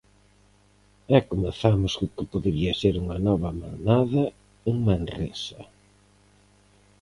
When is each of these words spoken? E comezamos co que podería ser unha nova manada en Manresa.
E 1.15 1.17
comezamos 1.31 1.91
co 1.97 2.07
que 2.15 2.25
podería 2.33 2.73
ser 2.81 2.93
unha 3.03 3.17
nova 3.27 3.49
manada 3.61 4.23
en 4.69 4.75
Manresa. 4.87 5.61